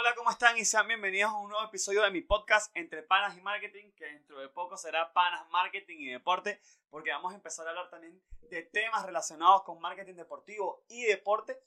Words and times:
Hola, 0.00 0.14
¿cómo 0.14 0.30
están? 0.30 0.56
Y 0.56 0.64
sean 0.64 0.88
bienvenidos 0.88 1.30
a 1.30 1.36
un 1.36 1.50
nuevo 1.50 1.66
episodio 1.66 2.00
de 2.00 2.10
mi 2.10 2.22
podcast 2.22 2.74
Entre 2.74 3.02
Panas 3.02 3.36
y 3.36 3.42
Marketing, 3.42 3.92
que 3.92 4.06
dentro 4.06 4.40
de 4.40 4.48
poco 4.48 4.78
será 4.78 5.12
Panas, 5.12 5.46
Marketing 5.50 5.98
y 5.98 6.08
Deporte, 6.08 6.58
porque 6.88 7.10
vamos 7.10 7.32
a 7.32 7.36
empezar 7.36 7.66
a 7.66 7.70
hablar 7.70 7.90
también 7.90 8.18
de 8.48 8.62
temas 8.62 9.04
relacionados 9.04 9.62
con 9.62 9.78
marketing 9.78 10.14
deportivo 10.14 10.86
y 10.88 11.04
deporte. 11.04 11.60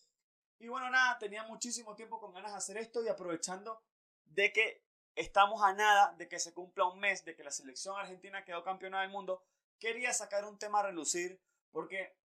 Y 0.58 0.68
bueno, 0.68 0.90
nada, 0.90 1.20
tenía 1.20 1.44
muchísimo 1.44 1.94
tiempo 1.94 2.20
con 2.20 2.34
ganas 2.34 2.54
de 2.54 2.58
hacer 2.58 2.78
esto 2.78 3.04
y 3.04 3.08
aprovechando 3.08 3.84
de 4.26 4.52
que 4.52 4.84
estamos 5.14 5.62
a 5.62 5.74
nada 5.74 6.16
de 6.18 6.28
que 6.28 6.40
se 6.40 6.56
cumpla 6.56 6.86
un 6.86 7.00
mes 7.00 7.24
de 7.26 7.36
que 7.36 7.44
la 7.44 7.52
selección 7.52 7.96
argentina 8.00 8.44
quedó 8.44 8.64
campeona 8.64 9.02
del 9.02 9.12
mundo, 9.12 9.44
quería 9.78 10.12
sacar 10.12 10.46
un 10.46 10.58
tema 10.58 10.80
a 10.80 10.88
relucir 10.88 11.40
porque 11.70 12.18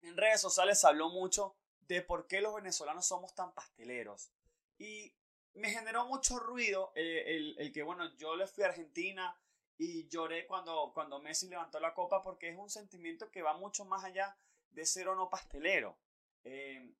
en 0.00 0.16
redes 0.16 0.40
sociales 0.40 0.80
se 0.80 0.86
habló 0.86 1.10
mucho 1.10 1.54
de 1.80 2.00
por 2.00 2.26
qué 2.26 2.40
los 2.40 2.54
venezolanos 2.54 3.06
somos 3.06 3.34
tan 3.34 3.52
pasteleros. 3.52 4.32
Y 4.78 5.14
me 5.54 5.70
generó 5.70 6.06
mucho 6.06 6.38
ruido 6.38 6.92
eh, 6.94 7.54
el, 7.58 7.72
que, 7.72 7.82
bueno, 7.82 8.14
yo 8.16 8.36
le 8.36 8.46
fui 8.46 8.64
a 8.64 8.68
Argentina 8.68 9.36
y 9.76 10.08
lloré 10.08 10.46
cuando, 10.46 10.92
cuando 10.94 11.20
Messi 11.20 11.48
levantó 11.48 11.80
la 11.80 11.94
copa 11.94 12.22
porque 12.22 12.48
es 12.48 12.56
un 12.56 12.70
sentimiento 12.70 13.30
que 13.30 13.42
va 13.42 13.56
mucho 13.56 13.84
más 13.84 14.04
allá 14.04 14.36
de 14.70 14.86
ser 14.86 15.08
o 15.08 15.14
no 15.14 15.28
pastelero. 15.28 15.98
Eh, 16.44 16.94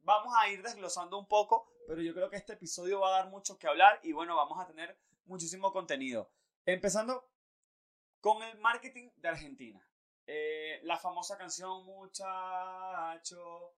vamos 0.00 0.32
a 0.40 0.48
ir 0.48 0.62
desglosando 0.62 1.18
un 1.18 1.26
poco, 1.26 1.72
pero 1.86 2.00
yo 2.00 2.14
creo 2.14 2.30
que 2.30 2.36
este 2.36 2.54
episodio 2.54 3.00
va 3.00 3.08
a 3.08 3.22
dar 3.22 3.30
mucho 3.30 3.58
que 3.58 3.68
hablar 3.68 4.00
y 4.02 4.12
bueno, 4.12 4.36
vamos 4.36 4.58
a 4.58 4.66
tener 4.66 4.98
muchísimo 5.26 5.72
contenido. 5.72 6.30
Empezando 6.64 7.30
con 8.20 8.42
el 8.42 8.58
marketing 8.58 9.10
de 9.16 9.28
Argentina. 9.28 9.86
Eh, 10.26 10.80
la 10.84 10.98
famosa 10.98 11.36
canción 11.36 11.84
Muchacho. 11.84 13.74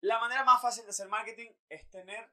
La 0.00 0.18
manera 0.20 0.44
más 0.44 0.62
fácil 0.62 0.84
de 0.84 0.90
hacer 0.90 1.08
marketing 1.08 1.50
es 1.68 1.90
tener 1.90 2.30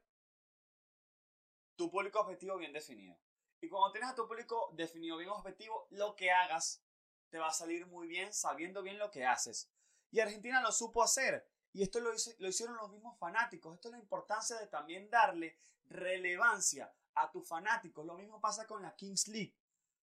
tu 1.76 1.90
público 1.90 2.20
objetivo 2.20 2.56
bien 2.56 2.72
definido. 2.72 3.16
Y 3.60 3.68
cuando 3.68 3.92
tienes 3.92 4.10
a 4.10 4.14
tu 4.14 4.26
público 4.26 4.70
definido 4.74 5.16
bien 5.16 5.30
objetivo, 5.30 5.86
lo 5.90 6.16
que 6.16 6.30
hagas 6.30 6.82
te 7.30 7.38
va 7.38 7.48
a 7.48 7.52
salir 7.52 7.86
muy 7.86 8.06
bien 8.06 8.32
sabiendo 8.32 8.82
bien 8.82 8.98
lo 8.98 9.10
que 9.10 9.24
haces. 9.24 9.70
Y 10.10 10.20
Argentina 10.20 10.60
lo 10.60 10.72
supo 10.72 11.02
hacer. 11.02 11.48
Y 11.72 11.82
esto 11.82 12.00
lo, 12.00 12.10
lo 12.38 12.48
hicieron 12.48 12.76
los 12.76 12.90
mismos 12.90 13.18
fanáticos. 13.18 13.74
Esto 13.74 13.88
es 13.88 13.92
la 13.92 13.98
importancia 13.98 14.56
de 14.56 14.66
también 14.66 15.10
darle 15.10 15.58
relevancia 15.88 16.92
a 17.14 17.30
tus 17.30 17.46
fanáticos. 17.46 18.06
Lo 18.06 18.14
mismo 18.14 18.40
pasa 18.40 18.66
con 18.66 18.82
la 18.82 18.94
Kings 18.94 19.28
League. 19.28 19.54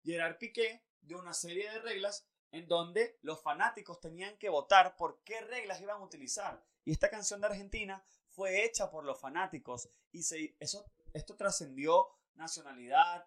Gerard 0.02 0.36
Piqué 0.38 0.84
dio 1.00 1.18
una 1.18 1.32
serie 1.32 1.70
de 1.70 1.78
reglas 1.78 2.26
en 2.50 2.68
donde 2.68 3.18
los 3.22 3.42
fanáticos 3.42 4.00
tenían 4.00 4.36
que 4.38 4.48
votar 4.48 4.96
por 4.96 5.22
qué 5.22 5.40
reglas 5.40 5.80
iban 5.80 6.00
a 6.00 6.04
utilizar. 6.04 6.62
Y 6.84 6.92
esta 6.92 7.10
canción 7.10 7.40
de 7.40 7.48
Argentina 7.48 8.04
fue 8.28 8.64
hecha 8.64 8.90
por 8.90 9.04
los 9.04 9.20
fanáticos 9.20 9.88
y 10.12 10.22
se, 10.22 10.56
eso 10.60 10.84
esto 11.14 11.36
trascendió 11.36 12.08
nacionalidad, 12.34 13.26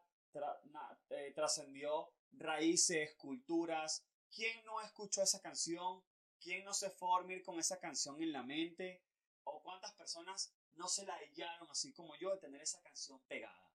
eh, 1.10 1.32
trascendió 1.34 2.12
raíces, 2.34 3.16
culturas. 3.16 4.06
¿Quién 4.30 4.64
no 4.66 4.82
escuchó 4.82 5.24
esa 5.24 5.42
canción? 5.42 6.04
¿Quién 6.40 6.66
no 6.66 6.74
se 6.74 6.92
fue 6.92 7.10
a 7.10 7.20
dormir 7.20 7.42
con 7.44 7.58
esa 7.60 7.80
canción 7.80 8.22
en 8.22 8.34
la 8.34 8.44
mente? 8.44 9.02
¿O 9.46 9.64
cuántas 9.64 9.94
personas 9.94 10.54
no 10.76 10.88
se 10.88 11.06
la 11.06 11.16
hallaron 11.16 11.72
así 11.72 11.94
como 11.94 12.16
yo 12.18 12.32
de 12.32 12.40
tener 12.40 12.62
esa 12.62 12.82
canción 12.82 13.22
pegada? 13.22 13.72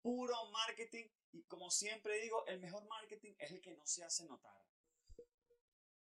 Puro 0.00 0.34
marketing 0.50 1.06
y 1.32 1.44
como 1.44 1.70
siempre 1.70 2.20
digo, 2.20 2.44
el 2.46 2.58
mejor 2.58 2.84
marketing 2.88 3.34
es 3.38 3.52
el 3.52 3.60
que 3.60 3.74
no 3.74 3.86
se 3.86 4.02
hace 4.02 4.24
notar. 4.24 4.60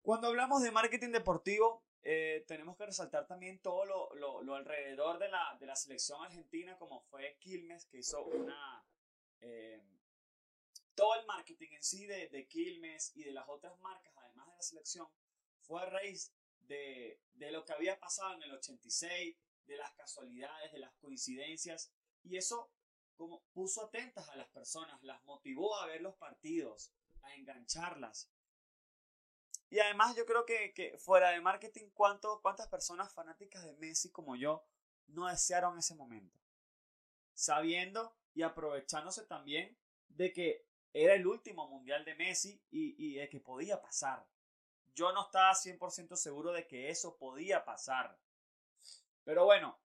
Cuando 0.02 0.26
hablamos 0.26 0.62
de 0.62 0.72
marketing 0.72 1.12
deportivo, 1.12 1.84
eh, 2.02 2.44
tenemos 2.46 2.76
que 2.76 2.86
resaltar 2.86 3.26
también 3.26 3.60
todo 3.60 3.84
lo, 3.84 4.42
lo, 4.42 4.54
alrededor 4.54 5.18
de 5.18 5.28
la, 5.28 5.56
de 5.58 5.66
la, 5.66 5.76
selección 5.76 6.22
argentina, 6.22 6.76
como 6.78 7.00
fue 7.00 7.36
Quilmes, 7.40 7.86
que 7.86 7.98
hizo 7.98 8.24
una... 8.24 8.84
Eh, 9.40 9.80
todo 10.94 11.14
el 11.14 11.26
marketing 11.26 11.68
en 11.72 11.82
sí 11.82 12.06
de, 12.06 12.28
de, 12.28 12.46
Quilmes 12.48 13.12
y 13.14 13.22
de 13.22 13.32
las 13.32 13.48
otras 13.48 13.78
marcas, 13.80 14.12
además 14.16 14.48
de 14.48 14.54
la 14.54 14.62
selección, 14.62 15.06
fue 15.60 15.80
a 15.80 15.86
raíz 15.86 16.32
de, 16.62 17.20
de 17.34 17.52
lo 17.52 17.64
que 17.64 17.72
había 17.72 18.00
pasado 18.00 18.34
en 18.34 18.42
el 18.42 18.52
86, 18.52 19.36
de 19.66 19.76
las 19.76 19.92
casualidades, 19.92 20.72
de 20.72 20.78
las 20.78 20.92
coincidencias, 20.94 21.92
y 22.24 22.36
eso 22.36 22.72
como 23.18 23.42
puso 23.52 23.84
atentas 23.84 24.28
a 24.28 24.36
las 24.36 24.48
personas, 24.48 25.02
las 25.02 25.22
motivó 25.24 25.76
a 25.76 25.86
ver 25.86 26.00
los 26.00 26.14
partidos, 26.16 26.92
a 27.22 27.34
engancharlas, 27.34 28.30
y 29.70 29.78
además 29.80 30.16
yo 30.16 30.24
creo 30.24 30.44
que, 30.46 30.96
fuera 30.98 31.30
de 31.30 31.40
marketing, 31.40 31.90
¿cuánto, 31.92 32.40
¿cuántas 32.40 32.68
personas 32.68 33.12
fanáticas 33.12 33.64
de 33.64 33.74
Messi 33.74 34.10
como 34.10 34.36
yo 34.36 34.64
no 35.08 35.26
desearon 35.26 35.78
ese 35.78 35.94
momento? 35.94 36.38
Sabiendo 37.34 38.16
y 38.34 38.42
aprovechándose 38.42 39.26
también 39.26 39.76
de 40.08 40.32
que 40.32 40.66
era 40.92 41.14
el 41.14 41.26
último 41.26 41.68
mundial 41.68 42.04
de 42.04 42.14
Messi 42.14 42.60
y, 42.70 42.94
y 42.98 43.14
de 43.16 43.28
que 43.28 43.40
podía 43.40 43.80
pasar. 43.80 44.26
Yo 44.94 45.12
no 45.12 45.26
estaba 45.26 45.52
100% 45.52 46.16
seguro 46.16 46.50
de 46.52 46.66
que 46.66 46.88
eso 46.90 47.16
podía 47.16 47.64
pasar. 47.64 48.18
Pero 49.22 49.44
bueno, 49.44 49.78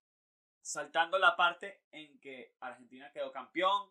saltando 0.61 1.19
la 1.19 1.35
parte 1.35 1.83
en 1.91 2.19
que 2.19 2.55
Argentina 2.61 3.11
quedó 3.11 3.31
campeón, 3.31 3.89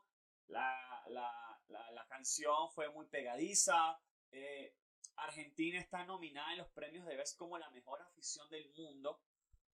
la, 0.48 1.04
la, 1.08 1.60
la, 1.68 2.06
canción 2.08 2.70
fue 2.72 2.88
muy 2.90 3.06
pegadiza, 3.06 3.98
eh, 4.30 4.74
Argentina 5.24 5.78
está 5.78 6.04
nominada 6.04 6.52
en 6.52 6.58
los 6.58 6.68
premios 6.70 7.06
de 7.06 7.16
vez 7.16 7.34
como 7.34 7.58
la 7.58 7.70
mejor 7.70 8.00
afición 8.02 8.48
del 8.50 8.70
mundo, 8.74 9.20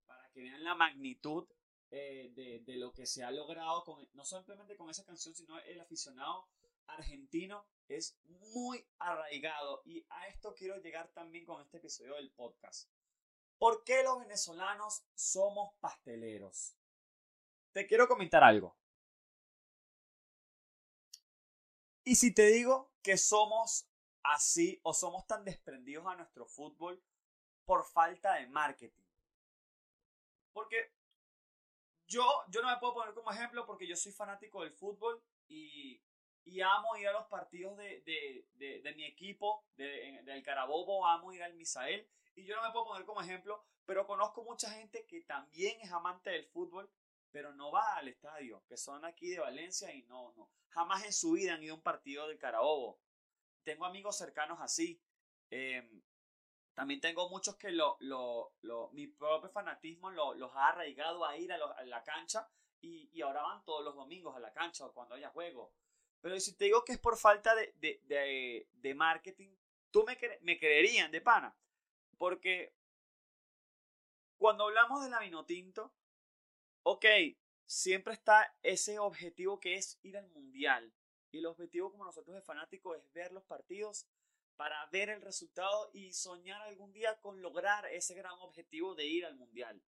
para 0.07 0.29
que 0.31 0.43
vean 0.43 0.63
la 0.65 0.75
magnitud 0.75 1.47
eh, 1.91 2.63
de, 2.65 2.77
lo 2.77 2.93
que 2.93 3.07
se 3.07 3.23
ha 3.23 3.31
logrado, 3.31 3.85
con, 3.85 4.09
no 4.15 4.25
simplemente 4.25 4.77
con 4.77 4.91
esa 4.91 5.05
canción, 5.05 5.35
sino 5.35 5.59
el 5.61 5.81
aficionado 5.81 6.49
argentino 6.87 7.67
es 7.89 8.19
muy 8.25 8.85
arraigado. 8.99 9.83
Y 9.85 10.05
a 10.11 10.29
esto 10.29 10.55
quiero 10.55 10.79
llegar 10.79 11.09
también 11.13 11.45
con 11.45 11.63
este 11.63 11.79
episodio 11.79 12.15
del 12.17 12.31
podcast. 12.33 12.91
¿Por 13.59 13.85
qué 13.85 14.03
los 14.03 14.19
venezolanos 14.19 15.05
somos 15.15 15.75
pasteleros? 15.81 16.77
Te 17.73 17.87
quiero 17.87 18.09
comentar 18.09 18.43
algo. 18.43 18.77
Y 22.05 22.17
si 22.17 22.33
te 22.33 22.47
digo 22.47 22.93
que 23.03 23.17
somos 23.17 23.89
así 24.33 24.81
o 24.83 24.93
somos 24.93 25.27
tan 25.27 25.45
desprendidos 25.45 26.07
a 26.07 26.17
nuestro 26.17 26.47
fútbol 26.47 27.03
por 27.65 27.85
falta 27.85 28.35
de 28.35 28.47
marketing. 28.47 29.03
Porque 30.53 30.93
yo, 32.07 32.25
yo 32.49 32.63
no 32.63 32.69
me 32.69 32.77
puedo 32.79 32.95
poner 32.95 33.15
como 33.15 33.31
ejemplo 33.31 33.67
porque 33.67 33.87
yo 33.87 33.97
soy 33.97 34.13
fanático 34.13 34.63
del 34.63 34.73
fútbol 34.73 35.23
y, 35.49 36.01
y 36.45 36.61
amo 36.61 36.97
ir 36.97 37.09
a 37.09 37.13
los 37.13 37.27
partidos 37.27 37.77
de, 37.77 38.01
de, 38.03 38.47
de, 38.55 38.81
de 38.81 38.95
mi 38.95 39.05
equipo, 39.05 39.65
del 39.77 40.43
Carabobo, 40.43 41.07
amo 41.07 41.33
ir 41.33 41.43
al 41.43 41.55
Misael 41.55 42.09
y 42.35 42.45
yo 42.45 42.57
no 42.57 42.63
me 42.63 42.71
puedo 42.71 42.87
poner 42.87 43.05
como 43.05 43.21
ejemplo, 43.21 43.65
pero 43.85 44.07
conozco 44.07 44.45
mucha 44.45 44.71
gente 44.71 45.07
que 45.07 45.23
también 45.23 45.81
es 45.81 45.91
amante 45.91 46.31
del 46.31 46.47
fútbol, 46.47 46.91
pero 47.31 47.53
no 47.53 47.71
va 47.71 47.97
al 47.97 48.09
estadio, 48.09 48.63
que 48.69 48.77
son 48.77 49.05
aquí 49.05 49.31
de 49.31 49.41
Valencia 49.41 49.93
y 49.93 50.03
no, 50.05 50.33
no, 50.37 50.49
jamás 50.69 51.05
en 51.05 51.13
su 51.13 51.33
vida 51.33 51.55
han 51.55 51.63
ido 51.63 51.75
a 51.75 51.77
un 51.77 51.83
partido 51.83 52.29
del 52.29 52.39
Carabobo 52.39 52.99
tengo 53.67 53.85
amigos 53.85 54.17
cercanos 54.17 54.61
así. 54.61 55.03
Em, 55.51 56.01
también 56.75 57.01
tengo 57.01 57.29
muchos 57.29 57.57
que 57.57 57.71
lo, 57.73 57.97
lo, 58.01 58.55
lo, 58.63 58.91
mi 58.93 59.09
propio 59.09 59.51
fanatismo 59.51 60.11
los 60.11 60.55
ha 60.55 60.69
arraigado 60.69 61.25
a 61.25 61.37
ir 61.37 61.53
a, 61.53 61.85
la 61.85 62.05
cancha 62.05 62.49
y, 62.81 63.11
y, 63.13 63.23
ahora 63.23 63.43
van 63.43 63.65
todos 63.65 63.85
los 63.85 63.97
domingos 63.97 64.37
a 64.37 64.41
la 64.41 64.53
cancha 64.53 64.87
o 64.87 64.93
cuando 64.93 65.17
haya 65.17 65.31
juego. 65.31 65.73
Pero 66.21 66.39
si 66.39 66.57
te 66.57 66.67
digo 66.67 66.85
que 66.85 66.93
es 66.93 66.99
por 66.99 67.17
falta 67.17 67.55
de, 67.55 67.73
de, 67.79 68.01
de, 68.05 68.69
de 68.73 68.95
marketing, 68.95 69.51
tú 69.91 70.05
me, 70.05 70.17
me 70.43 70.59
creerían 70.59 71.11
de 71.11 71.21
pana. 71.21 71.57
Porque 72.19 72.73
cuando 74.37 74.65
hablamos 74.65 75.03
de 75.03 75.11
la 75.11 75.19
Vinotinto, 75.19 75.93
ok, 76.85 77.05
siempre 77.65 78.15
está 78.15 78.55
ese 78.63 78.99
objetivo 79.01 79.59
que 79.59 79.75
es 79.75 79.99
ir 80.03 80.17
al 80.17 80.29
mundial. 80.29 80.93
Y 81.31 81.39
el 81.39 81.47
objetivo 81.47 81.91
como 81.91 82.05
nosotros 82.05 82.35
de 82.35 82.43
fanáticos 82.43 82.97
es 82.99 83.13
ver 83.13 83.33
los 83.33 83.45
partidos 83.45 84.07
para 84.57 84.87
ver 84.87 85.11
el 85.11 85.21
resultado 85.21 85.91
y 85.93 86.13
soñar 86.13 86.63
algún 86.63 86.93
día 86.93 87.19
con 87.21 87.43
lograr 87.43 87.87
ese 87.87 88.15
gran 88.15 88.35
objetivo 88.41 88.95
de 88.95 89.07
ir 89.07 89.27
al 89.27 89.37
mundial. 89.37 89.83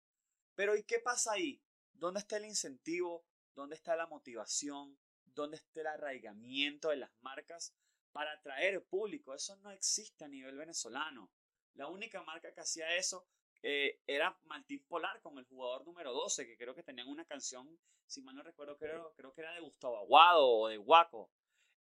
Pero 0.55 0.77
¿y 0.77 0.83
qué 0.83 0.99
pasa 0.99 1.33
ahí? 1.33 1.63
¿Dónde 1.93 2.21
está 2.21 2.37
el 2.37 2.47
incentivo? 2.47 3.25
¿Dónde 3.55 3.77
está 3.77 3.95
la 3.97 4.07
motivación? 4.07 4.99
¿Dónde 5.25 5.57
está 5.57 5.81
el 5.81 5.87
arraigamiento 5.87 6.89
de 6.89 6.97
las 6.97 7.11
marcas 7.21 7.75
para 8.11 8.33
atraer 8.33 8.85
público? 8.85 9.35
Eso 9.35 9.57
no 9.57 9.71
existe 9.71 10.25
a 10.25 10.29
nivel 10.29 10.57
venezolano. 10.57 11.31
La 11.75 11.89
única 11.89 12.23
marca 12.23 12.53
que 12.53 12.61
hacía 12.61 12.97
eso 12.97 13.27
eh, 13.63 14.01
era 14.07 14.37
Martín 14.45 14.85
Polar 14.87 15.21
con 15.21 15.39
el 15.39 15.45
jugador 15.45 15.85
número 15.85 16.13
12, 16.13 16.47
que 16.47 16.57
creo 16.57 16.75
que 16.75 16.83
tenían 16.83 17.09
una 17.09 17.25
canción, 17.25 17.79
si 18.07 18.23
mal 18.23 18.37
no 18.37 18.43
recuerdo, 18.43 18.77
creo, 18.79 19.13
creo 19.17 19.33
que 19.33 19.41
era 19.41 19.53
de 19.55 19.61
Gustavo 19.61 19.99
Aguado 19.99 20.49
o 20.49 20.69
de 20.69 20.77
Guaco. 20.77 21.31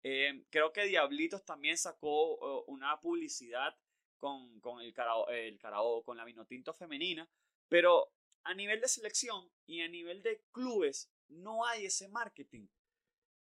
Eh, 0.03 0.45
creo 0.51 0.73
que 0.73 0.85
Diablitos 0.85 1.45
también 1.45 1.77
sacó 1.77 2.63
una 2.67 3.01
publicidad 3.01 3.77
con, 4.19 4.61
con 4.61 4.81
el, 4.81 4.93
carao, 4.93 5.29
el 5.29 5.59
con 6.05 6.17
la 6.17 6.25
Vinotinto 6.25 6.73
femenina, 6.73 7.29
pero 7.69 8.13
a 8.45 8.55
nivel 8.55 8.81
de 8.81 8.89
selección 8.89 9.51
y 9.67 9.81
a 9.83 9.89
nivel 9.89 10.23
de 10.23 10.43
clubes 10.53 11.11
no 11.29 11.67
hay 11.67 11.87
ese 11.87 12.09
marketing. 12.09 12.69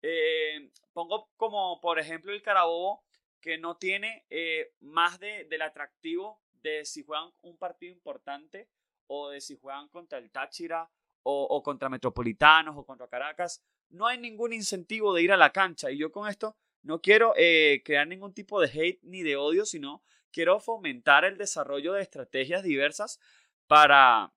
Eh, 0.02 0.70
pongo 0.92 1.30
como 1.36 1.80
por 1.80 1.98
ejemplo 1.98 2.32
el 2.32 2.42
Carabobo 2.42 3.04
que 3.40 3.58
no 3.58 3.76
tiene 3.76 4.26
eh, 4.30 4.72
más 4.80 5.19
de, 5.19 5.44
del 5.44 5.62
atractivo 5.62 6.40
de 6.62 6.84
si 6.84 7.02
juegan 7.02 7.31
un 7.43 7.56
partido 7.56 7.93
importante 7.93 8.69
o 9.06 9.31
de 9.31 9.40
si 9.40 9.56
juegan 9.56 9.88
contra 9.88 10.19
el 10.19 10.31
Táchira 10.31 10.90
o, 11.22 11.62
contra 11.62 11.88
Metropolitanos 11.88 12.76
o 12.76 12.87
contra 12.87 13.08
Caracas. 13.08 13.62
No 13.90 14.06
hay 14.06 14.19
ningún 14.19 14.52
incentivo 14.52 15.12
de 15.14 15.22
ir 15.22 15.32
a 15.32 15.37
la 15.37 15.52
cancha 15.52 15.90
y 15.90 15.99
yo 15.99 16.10
con 16.10 16.28
esto 16.28 16.56
no 16.82 17.00
quiero 17.00 17.34
eh, 17.37 17.82
crear 17.84 18.06
ningún 18.06 18.32
tipo 18.32 18.60
de 18.60 18.69
hate 18.69 19.00
ni 19.02 19.22
de 19.22 19.37
odio, 19.37 19.66
sino 19.66 20.02
quiero 20.31 20.60
fomentar 20.60 21.25
el 21.25 21.37
desarrollo 21.37 21.93
de 21.93 22.02
estrategias 22.02 22.62
diversas 22.62 23.19
para, 23.66 24.32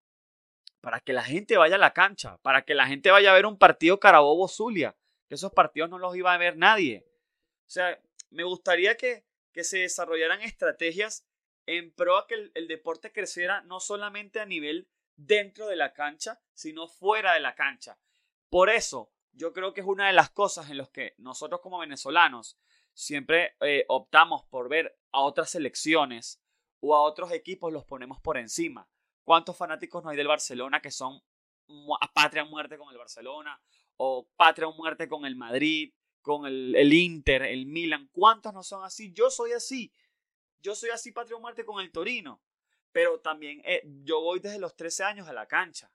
para 0.81 0.99
que 0.99 1.13
la 1.13 1.23
gente 1.23 1.57
vaya 1.57 1.75
a 1.75 1.79
la 1.79 1.93
cancha, 1.93 2.37
para 2.39 2.63
que 2.63 2.75
la 2.75 2.87
gente 2.87 3.11
vaya 3.11 3.31
a 3.31 3.35
ver 3.35 3.45
un 3.45 3.57
partido 3.57 3.99
Carabobo-Zulia, 3.99 4.95
que 5.27 5.35
esos 5.35 5.51
partidos 5.51 5.89
no 5.89 5.99
los 5.99 6.15
iba 6.15 6.33
a 6.33 6.37
ver 6.37 6.57
nadie. 6.57 7.05
O 7.67 7.69
sea, 7.69 8.01
me 8.31 8.43
gustaría 8.43 8.97
que, 8.97 9.23
que 9.53 9.63
se 9.63 9.79
desarrollaran 9.79 10.41
estrategias 10.41 11.25
en 11.65 11.93
pro 11.93 12.17
a 12.17 12.27
que 12.27 12.51
el, 12.53 12.67
deporte 12.67 13.11
creciera 13.11 13.61
no 13.61 13.79
solamente 13.79 14.39
a 14.39 14.45
nivel 14.45 14.89
dentro 15.15 15.67
de 15.67 15.75
la 15.75 15.93
cancha, 15.93 16.41
sino 16.53 16.87
fuera 16.87 17.33
de 17.33 17.39
la 17.39 17.55
cancha. 17.55 17.99
Por 18.49 18.69
eso, 18.69 19.11
yo 19.33 19.53
creo 19.53 19.73
que 19.73 19.81
es 19.81 19.87
una 19.87 20.07
de 20.07 20.13
las 20.13 20.29
cosas 20.31 20.69
en 20.69 20.77
las 20.77 20.89
que 20.89 21.13
nosotros 21.17 21.61
como 21.61 21.79
venezolanos 21.79 22.57
siempre 22.93 23.55
eh, 23.61 23.85
optamos 23.87 24.43
por 24.45 24.69
ver 24.69 24.97
a 25.11 25.21
otras 25.21 25.51
selecciones 25.51 26.41
o 26.79 26.95
a 26.95 27.01
otros 27.01 27.31
equipos 27.31 27.71
los 27.71 27.85
ponemos 27.85 28.19
por 28.19 28.37
encima. 28.37 28.89
¿Cuántos 29.23 29.55
fanáticos 29.55 30.03
no 30.03 30.09
hay 30.09 30.17
del 30.17 30.27
Barcelona 30.27 30.81
que 30.81 30.91
son 30.91 31.21
a 32.01 32.13
patria 32.13 32.43
muerte 32.43 32.77
con 32.77 32.91
el 32.91 32.97
Barcelona 32.97 33.61
o 33.95 34.27
patria 34.35 34.67
muerte 34.69 35.07
con 35.07 35.25
el 35.25 35.35
Madrid, 35.35 35.93
con 36.21 36.45
el, 36.45 36.75
el 36.75 36.91
Inter, 36.91 37.43
el 37.43 37.67
Milan? 37.67 38.09
¿Cuántos 38.11 38.53
no 38.53 38.63
son 38.63 38.83
así? 38.83 39.13
Yo 39.13 39.29
soy 39.29 39.53
así. 39.53 39.93
Yo 40.61 40.75
soy 40.75 40.89
así 40.89 41.11
patria 41.11 41.37
o 41.37 41.39
muerte 41.39 41.65
con 41.65 41.81
el 41.81 41.91
Torino. 41.91 42.41
Pero 42.91 43.19
también 43.19 43.61
eh, 43.65 43.83
yo 44.03 44.21
voy 44.21 44.39
desde 44.39 44.59
los 44.59 44.75
13 44.75 45.03
años 45.03 45.27
a 45.27 45.33
la 45.33 45.47
cancha. 45.47 45.91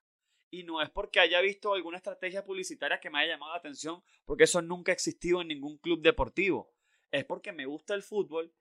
Y 0.51 0.63
no 0.63 0.81
es 0.81 0.91
porque 0.91 1.21
haya 1.21 1.41
visto 1.41 1.75
alguna 1.75 1.99
estrategia 1.99 2.45
publicitaria 2.45 3.01
que 3.01 3.11
me 3.11 3.19
haya 3.19 3.33
llamado 3.33 3.53
la 3.53 3.59
atención, 3.59 4.03
porque 4.25 4.45
eso 4.45 4.63
nunca 4.63 4.93
ha 4.93 4.95
existido 4.95 5.41
en 5.41 5.49
ningún 5.49 5.77
club 5.79 6.01
deportivo. 6.01 6.73
Es 7.11 7.25
porque 7.25 7.53
me 7.53 7.67
gusta 7.67 7.95
el 7.95 8.03
fútbol 8.03 8.53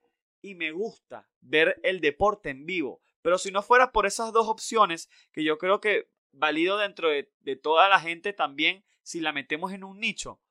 y 0.42 0.56
me 0.56 0.72
gusta 0.72 1.30
ver 1.42 1.80
el 1.84 2.02
deporte 2.02 2.50
en 2.50 2.66
vivo. 2.66 3.02
Pero 3.22 3.38
si 3.38 3.52
no 3.52 3.62
fuera 3.62 3.92
por 3.92 4.06
esas 4.06 4.34
dos 4.34 4.48
opciones, 4.48 5.10
que 5.31 5.44
yo 5.44 5.57
creo 5.57 5.80
que 5.80 6.10
valido 6.31 6.78
dentro 6.78 7.10
de, 7.10 7.31
de 7.40 7.56
toda 7.56 7.88
la 7.88 8.00
gente 8.00 8.34
también, 8.34 8.84
si 9.02 9.22
la 9.22 9.31
metemos 9.31 9.72
en 9.72 9.84
un 9.84 10.00
nicho, 10.00 10.42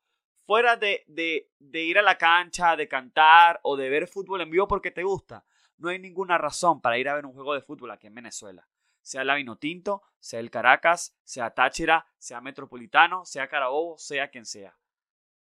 fuera 0.47 0.77
de, 0.77 1.05
de, 1.07 1.83
ir 1.83 1.99
a 1.99 2.03
la 2.03 2.19
cancha, 2.19 2.77
de 2.77 2.89
cantar 2.89 3.61
o 3.63 3.77
de 3.77 3.89
ver 3.89 4.07
fútbol 4.07 4.41
en 4.41 4.51
vivo 4.51 4.69
porque 4.69 4.91
te 4.91 5.03
gusta, 5.03 5.45
no 5.79 5.89
hay 5.89 5.99
ninguna 5.99 6.39
razón 6.39 6.81
para 6.81 6.99
ir 6.99 7.09
a 7.09 7.15
ver 7.15 7.27
un 7.27 7.33
juego 7.33 7.55
de 7.55 7.63
fútbol 7.63 7.91
aquí 7.91 8.07
en 8.07 8.15
Venezuela. 8.15 8.69
Sea 9.03 9.25
la 9.25 9.35
Vinotinto, 9.35 10.03
sea 10.19 10.41
el 10.41 10.51
Caracas, 10.51 11.17
sea 11.25 11.51
Táchira, 11.51 12.07
sea 12.19 12.41
Metropolitano, 12.41 13.25
sea 13.27 13.49
Carabobo, 13.49 13.99
sea 13.99 14.31
quien 14.31 14.47
sea. 14.47 14.79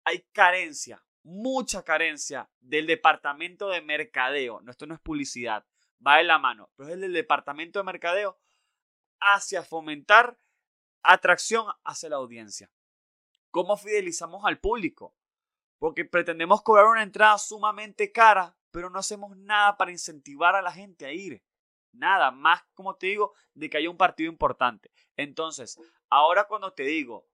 Hay 0.04 0.26
carencia, 0.32 1.04
mucha 1.22 1.84
carencia 1.84 2.48
del 2.60 2.86
departamento 2.86 3.68
de 3.68 3.82
mercadeo. 3.82 4.60
No, 4.62 4.70
esto 4.70 4.86
no 4.86 4.94
es 4.94 5.00
publicidad, 5.00 5.64
va 6.04 6.16
de 6.16 6.24
la 6.24 6.38
mano, 6.38 6.70
pero 6.76 6.88
es 6.88 6.94
el 6.94 7.02
del 7.02 7.12
departamento 7.12 7.78
de 7.78 7.84
mercadeo 7.84 8.38
hacia 9.20 9.62
fomentar 9.62 10.38
atracción 11.02 11.66
hacia 11.84 12.08
la 12.08 12.16
audiencia. 12.16 12.70
¿Cómo 13.56 13.78
fidelizamos 13.78 14.44
al 14.44 14.60
público? 14.60 15.16
Porque 15.78 16.04
pretendemos 16.04 16.60
cobrar 16.60 16.88
una 16.88 17.02
entrada 17.02 17.38
sumamente 17.38 18.12
cara, 18.12 18.54
pero 18.70 18.90
no 18.90 18.98
hacemos 18.98 19.34
nada 19.34 19.78
para 19.78 19.90
incentivar 19.90 20.54
a 20.54 20.60
la 20.60 20.70
gente 20.70 21.06
a 21.06 21.12
ir. 21.12 21.42
Nada, 21.90 22.30
más 22.30 22.62
como 22.74 22.96
te 22.96 23.06
digo, 23.06 23.32
de 23.54 23.70
que 23.70 23.78
haya 23.78 23.88
un 23.88 23.96
partido 23.96 24.30
importante. 24.30 24.92
Entonces, 25.16 25.80
ahora 26.10 26.44
cuando 26.44 26.74
te 26.74 26.82
digo, 26.82 27.30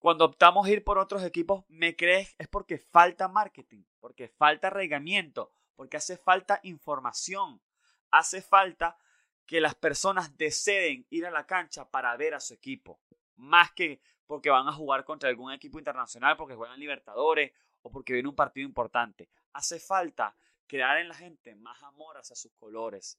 cuando 0.00 0.24
optamos 0.24 0.68
ir 0.68 0.82
por 0.82 0.98
otros 0.98 1.22
equipos, 1.22 1.64
¿me 1.68 1.94
crees? 1.94 2.34
Es 2.36 2.48
porque 2.48 2.78
falta 2.78 3.28
marketing, 3.28 3.84
porque 4.00 4.26
falta 4.26 4.68
regamiento, 4.68 5.52
porque 5.76 5.96
hace 5.96 6.16
falta 6.16 6.58
información, 6.64 7.62
hace 8.10 8.42
falta 8.42 8.98
que 9.46 9.60
las 9.60 9.76
personas 9.76 10.36
deseen 10.36 11.06
ir 11.08 11.24
a 11.24 11.30
la 11.30 11.46
cancha 11.46 11.88
para 11.88 12.16
ver 12.16 12.34
a 12.34 12.40
su 12.40 12.52
equipo, 12.52 13.00
más 13.36 13.70
que 13.70 14.02
porque 14.30 14.48
van 14.48 14.68
a 14.68 14.72
jugar 14.72 15.04
contra 15.04 15.28
algún 15.28 15.50
equipo 15.50 15.80
internacional, 15.80 16.36
porque 16.36 16.54
juegan 16.54 16.78
Libertadores 16.78 17.50
o 17.82 17.90
porque 17.90 18.12
viene 18.12 18.28
un 18.28 18.36
partido 18.36 18.64
importante. 18.64 19.28
Hace 19.52 19.80
falta 19.80 20.36
crear 20.68 20.98
en 20.98 21.08
la 21.08 21.16
gente 21.16 21.56
más 21.56 21.82
amor 21.82 22.16
hacia 22.16 22.36
sus 22.36 22.52
colores. 22.52 23.18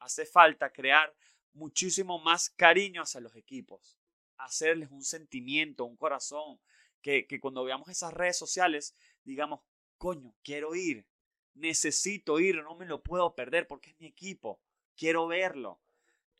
Hace 0.00 0.26
falta 0.26 0.72
crear 0.72 1.14
muchísimo 1.52 2.18
más 2.18 2.50
cariño 2.50 3.02
hacia 3.02 3.20
los 3.20 3.36
equipos. 3.36 3.96
Hacerles 4.38 4.90
un 4.90 5.04
sentimiento, 5.04 5.84
un 5.84 5.96
corazón, 5.96 6.58
que, 7.00 7.28
que 7.28 7.38
cuando 7.38 7.62
veamos 7.62 7.88
esas 7.88 8.12
redes 8.12 8.36
sociales 8.36 8.96
digamos, 9.22 9.60
coño, 9.98 10.34
quiero 10.42 10.74
ir, 10.74 11.06
necesito 11.54 12.40
ir, 12.40 12.56
no 12.56 12.74
me 12.74 12.86
lo 12.86 13.04
puedo 13.04 13.36
perder 13.36 13.68
porque 13.68 13.90
es 13.90 14.00
mi 14.00 14.06
equipo, 14.06 14.60
quiero 14.96 15.28
verlo. 15.28 15.80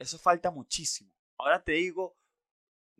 Eso 0.00 0.18
falta 0.18 0.50
muchísimo. 0.50 1.12
Ahora 1.36 1.62
te 1.62 1.72
digo 1.74 2.16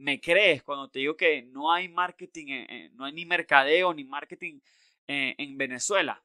me 0.00 0.20
crees 0.20 0.62
cuando 0.62 0.88
te 0.88 1.00
digo 1.00 1.16
que 1.16 1.42
no 1.42 1.72
hay 1.72 1.88
marketing, 1.88 2.66
no 2.94 3.04
hay 3.04 3.12
ni 3.12 3.26
mercadeo 3.26 3.92
ni 3.92 4.04
marketing 4.04 4.60
en 5.06 5.58
Venezuela. 5.58 6.22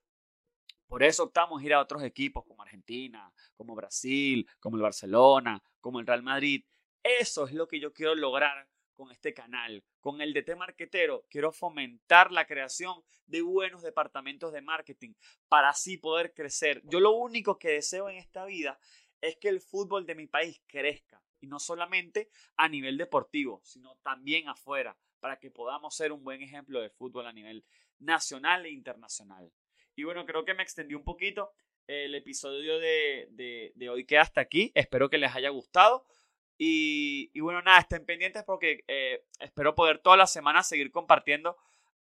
Por 0.87 1.03
eso 1.03 1.23
optamos 1.23 1.61
ir 1.63 1.73
a 1.73 1.81
otros 1.81 2.03
equipos 2.03 2.45
como 2.45 2.61
Argentina, 2.61 3.31
como 3.55 3.75
Brasil, 3.75 4.47
como 4.59 4.77
el 4.77 4.83
Barcelona, 4.83 5.61
como 5.81 5.99
el 5.99 6.07
Real 6.07 6.23
Madrid. 6.23 6.63
Eso 7.03 7.45
es 7.45 7.53
lo 7.53 7.67
que 7.67 7.79
yo 7.79 7.91
quiero 7.91 8.15
lograr 8.15 8.67
con 8.95 9.11
este 9.11 9.33
canal, 9.33 9.83
con 9.99 10.21
el 10.21 10.31
DT 10.31 10.55
Marketero. 10.55 11.25
Quiero 11.29 11.51
fomentar 11.51 12.31
la 12.31 12.45
creación 12.45 13.03
de 13.25 13.41
buenos 13.41 13.81
departamentos 13.81 14.53
de 14.53 14.61
marketing 14.61 15.13
para 15.49 15.69
así 15.69 15.97
poder 15.97 16.33
crecer. 16.33 16.81
Yo 16.85 16.99
lo 17.01 17.11
único 17.11 17.59
que 17.59 17.69
deseo 17.69 18.07
en 18.09 18.17
esta 18.17 18.45
vida 18.45 18.79
es 19.19 19.35
que 19.37 19.49
el 19.49 19.59
fútbol 19.59 20.05
de 20.05 20.15
mi 20.15 20.27
país 20.27 20.61
crezca 20.67 21.21
y 21.45 21.47
no 21.47 21.59
solamente 21.59 22.29
a 22.57 22.67
nivel 22.67 22.97
deportivo, 22.97 23.61
sino 23.63 23.97
también 23.97 24.49
afuera, 24.49 24.97
para 25.19 25.37
que 25.39 25.51
podamos 25.51 25.95
ser 25.95 26.11
un 26.11 26.23
buen 26.23 26.41
ejemplo 26.41 26.81
de 26.81 26.89
fútbol 26.89 27.27
a 27.27 27.33
nivel 27.33 27.63
nacional 27.99 28.65
e 28.65 28.71
internacional. 28.71 29.51
Y 29.95 30.03
bueno, 30.03 30.25
creo 30.25 30.43
que 30.43 30.55
me 30.55 30.63
extendí 30.63 30.95
un 30.95 31.03
poquito. 31.03 31.51
El 31.87 32.15
episodio 32.15 32.79
de, 32.79 33.89
hoy 33.89 34.05
queda 34.05 34.21
hasta 34.21 34.41
aquí. 34.41 34.71
Espero 34.73 35.09
que 35.09 35.19
les 35.19 35.33
haya 35.35 35.49
gustado. 35.49 36.05
Y, 36.57 37.39
bueno, 37.39 37.61
nada, 37.61 37.79
estén 37.79 38.05
pendientes 38.05 38.43
porque 38.43 38.83
eh, 38.87 39.23
espero 39.39 39.75
poder 39.75 39.99
todas 39.99 40.17
las 40.17 40.33
semanas 40.33 40.67
seguir 40.67 40.91
compartiendo 40.91 41.57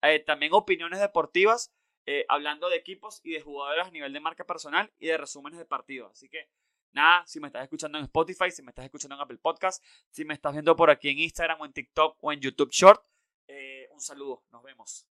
eh, 0.03 0.21
también 0.21 0.53
opiniones 0.55 1.01
deportivas, 1.01 1.73
eh, 2.07 2.25
hablando 2.29 2.69
de 2.69 2.77
equipos 2.77 3.21
y 3.25 3.33
de 3.33 3.41
jugadores 3.41 3.87
a 3.87 3.91
nivel 3.91 4.13
de 4.13 4.21
marca 4.21 4.45
personal 4.45 4.93
y 4.99 5.09
de 5.09 5.19
resúmenes 5.19 5.59
de 5.59 5.65
partidos. 5.65 6.13
Así 6.13 6.29
que 6.29 6.49
Nada, 6.97 7.27
si 7.27 7.41
me 7.41 7.49
estás 7.49 7.63
escuchando 7.63 7.99
en 7.99 8.05
Spotify, 8.05 8.51
si 8.51 8.63
me 8.63 8.71
estás 8.71 8.87
escuchando 8.87 9.17
en 9.17 9.21
Apple 9.21 9.37
Podcast, 9.37 9.85
si 10.09 10.25
me 10.25 10.33
estás 10.33 10.55
viendo 10.55 10.75
por 10.75 10.89
aquí 10.89 11.11
en 11.11 11.19
Instagram 11.19 11.61
o 11.61 11.67
en 11.67 11.73
TikTok 11.75 12.17
o 12.23 12.33
en 12.33 12.41
YouTube 12.41 12.71
Short, 12.73 13.05
eh, 13.49 13.87
un 13.93 14.01
saludo, 14.01 14.45
nos 14.51 14.63
vemos. 14.63 15.07